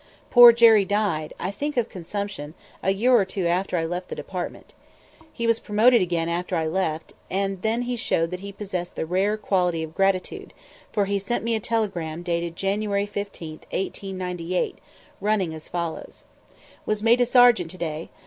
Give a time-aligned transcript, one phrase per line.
[0.31, 4.15] Poor Jerry died, I think of consumption, a year or two after I left the
[4.15, 4.73] Department.
[5.31, 9.05] He was promoted again after I left, and he then showed that he possessed the
[9.05, 10.53] very rare quality of gratitude,
[10.91, 14.79] for he sent me a telegram dated January 15, 1898,
[15.21, 16.23] running as follows:
[16.87, 18.09] "Was made sergeant to day.